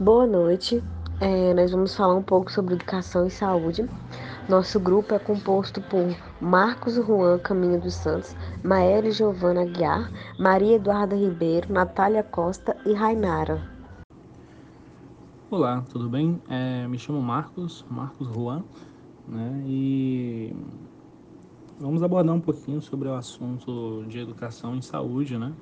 [0.00, 0.80] Boa noite.
[1.20, 3.84] É, nós vamos falar um pouco sobre educação e saúde.
[4.48, 10.08] Nosso grupo é composto por Marcos Juan Caminho dos Santos, Maélia Giovana Aguiar,
[10.38, 13.60] Maria Eduarda Ribeiro, Natália Costa e Rainara.
[15.50, 16.40] Olá, tudo bem?
[16.48, 18.62] É, me chamo Marcos, Marcos Juan,
[19.26, 19.64] né?
[19.66, 20.54] E
[21.80, 25.52] vamos abordar um pouquinho sobre o assunto de educação e saúde, né?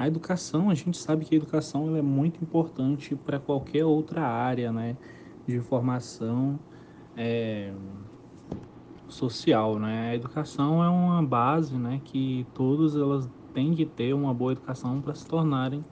[0.00, 4.72] A educação, a gente sabe que a educação é muito importante para qualquer outra área,
[4.72, 4.96] né,
[5.46, 6.58] de formação
[7.14, 7.70] é,
[9.08, 10.12] social, né?
[10.12, 15.02] A educação é uma base, né, que todos elas têm que ter uma boa educação
[15.02, 15.84] para se tornarem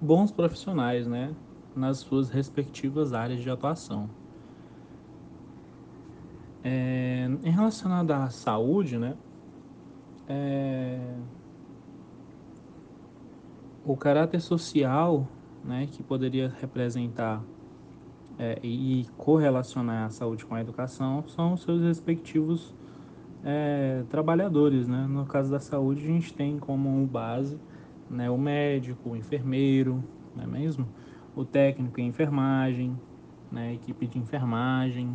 [0.00, 1.32] bons profissionais, né,
[1.76, 4.10] nas suas respectivas áreas de atuação.
[6.64, 9.16] É, em relação à saúde, né,
[10.26, 11.14] é,
[13.84, 15.26] o caráter social,
[15.64, 17.42] né, que poderia representar
[18.38, 22.74] é, e correlacionar a saúde com a educação, são os seus respectivos
[23.44, 25.06] é, trabalhadores, né?
[25.08, 27.58] No caso da saúde, a gente tem como base
[28.08, 30.02] né, o médico, o enfermeiro,
[30.36, 30.86] não é mesmo?
[31.34, 32.98] O técnico em enfermagem,
[33.50, 35.14] né, equipe de enfermagem.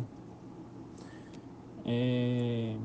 [1.84, 2.76] É...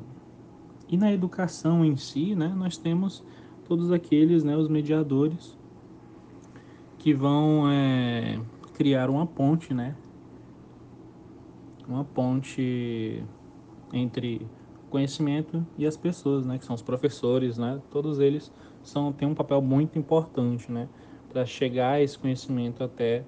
[0.88, 3.26] E na educação em si, né, nós temos
[3.66, 5.58] todos aqueles, né, os mediadores
[7.04, 8.40] que vão é,
[8.76, 9.94] criar uma ponte, né?
[11.86, 13.22] Uma ponte
[13.92, 14.48] entre
[14.88, 16.58] o conhecimento e as pessoas, né?
[16.58, 17.82] Que são os professores, né?
[17.92, 18.50] Todos eles
[18.82, 20.88] são têm um papel muito importante, né?
[21.28, 23.26] Para chegar esse conhecimento até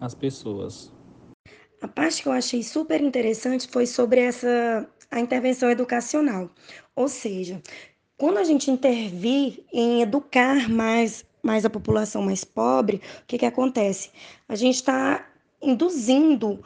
[0.00, 0.90] as pessoas.
[1.82, 6.48] A parte que eu achei super interessante foi sobre essa a intervenção educacional.
[6.96, 7.60] Ou seja,
[8.16, 13.46] quando a gente intervir em educar mais mais a população mais pobre, o que, que
[13.46, 14.10] acontece?
[14.48, 15.26] A gente está
[15.62, 16.62] induzindo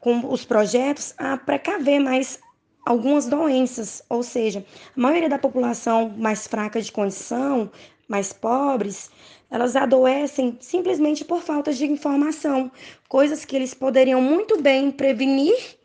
[0.00, 2.38] com os projetos a precaver mais
[2.84, 4.64] algumas doenças, ou seja,
[4.96, 7.70] a maioria da população mais fraca de condição,
[8.06, 9.10] mais pobres,
[9.50, 12.70] elas adoecem simplesmente por falta de informação,
[13.08, 15.78] coisas que eles poderiam muito bem prevenir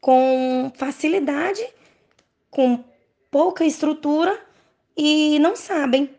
[0.00, 1.64] com facilidade,
[2.50, 2.82] com
[3.30, 4.38] pouca estrutura
[4.96, 6.17] e não sabem.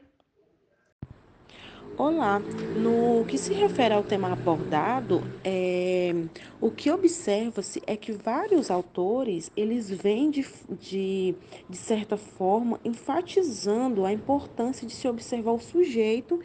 [1.99, 2.39] Olá,
[2.77, 6.15] no que se refere ao tema abordado, é,
[6.61, 10.47] o que observa-se é que vários autores eles vêm de,
[10.79, 11.35] de,
[11.69, 16.39] de certa forma enfatizando a importância de se observar o sujeito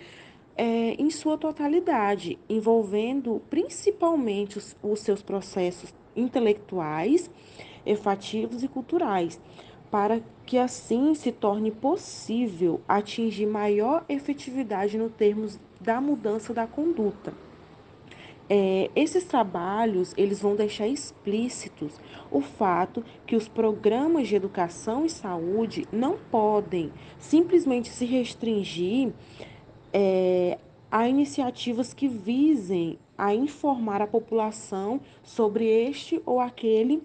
[0.56, 7.30] é, em sua totalidade, envolvendo principalmente os, os seus processos intelectuais,
[7.86, 9.40] efativos e culturais
[9.94, 17.32] para que assim se torne possível atingir maior efetividade no termos da mudança da conduta.
[18.50, 25.08] É, esses trabalhos eles vão deixar explícitos o fato que os programas de educação e
[25.08, 29.12] saúde não podem simplesmente se restringir
[29.92, 30.58] é,
[30.90, 37.00] a iniciativas que visem a informar a população sobre este ou aquele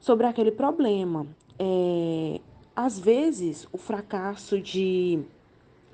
[0.00, 1.26] sobre aquele problema,
[1.62, 2.40] é,
[2.74, 5.20] às vezes, o fracasso de,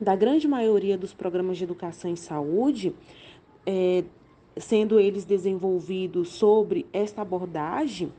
[0.01, 2.95] da grande maioria dos programas de educação em saúde,
[3.67, 4.05] é,
[4.57, 8.13] sendo eles desenvolvidos sobre esta abordagem,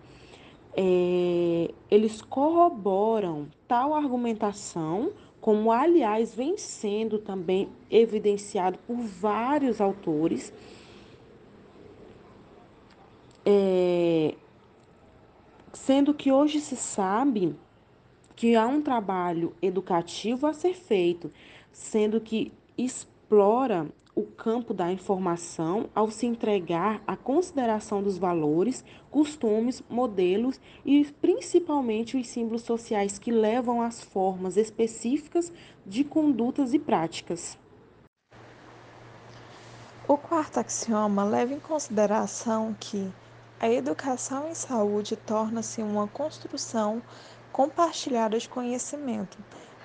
[0.76, 10.52] é, eles corroboram tal argumentação, como aliás vem sendo também evidenciado por vários autores.
[13.46, 14.36] É,
[15.78, 17.56] sendo que hoje se sabe
[18.36, 21.32] que há um trabalho educativo a ser feito,
[21.72, 29.84] sendo que explora o campo da informação ao se entregar à consideração dos valores, costumes,
[29.88, 35.54] modelos e principalmente os símbolos sociais que levam às formas específicas
[35.86, 37.58] de condutas e práticas.
[40.08, 43.12] O quarto axioma leva em consideração que
[43.60, 47.02] a educação em saúde torna-se uma construção
[47.52, 49.38] compartilhada de conhecimento.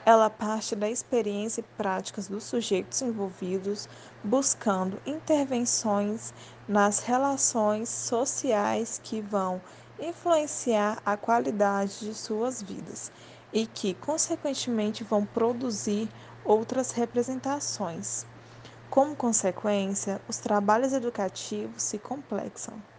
[0.04, 3.88] Ela parte da experiência e práticas dos sujeitos envolvidos,
[4.22, 6.34] buscando intervenções
[6.68, 9.58] nas relações sociais que vão
[9.98, 13.10] influenciar a qualidade de suas vidas
[13.52, 16.10] e que, consequentemente, vão produzir
[16.44, 18.26] outras representações.
[18.90, 22.91] Como consequência, os trabalhos educativos se complexam.